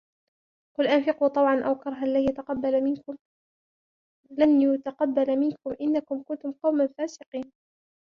قُلْ 0.77 0.87
أَنْفِقُوا 0.87 1.27
طَوْعًا 1.27 1.61
أَوْ 1.67 1.75
كَرْهًا 1.75 2.05
لَنْ 4.31 4.61
يُتَقَبَّلَ 4.69 5.37
مِنْكُمْ 5.39 5.75
إِنَّكُمْ 5.81 6.23
كُنْتُمْ 6.23 6.51
قَوْمًا 6.51 6.87
فَاسِقِينَ 6.97 7.51